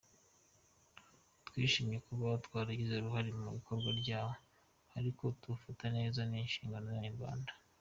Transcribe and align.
Twishimye 1.47 1.97
kuba 2.07 2.27
twaragize 2.45 2.93
uruhare 2.95 3.29
mu 3.39 3.47
ikorwa 3.59 3.89
ryawo 4.01 4.33
ariko 4.97 5.23
kuwufata 5.39 5.85
neza 5.97 6.19
ni 6.29 6.37
inshingano 6.45 6.85
y’Abanyarwanda. 6.89 7.51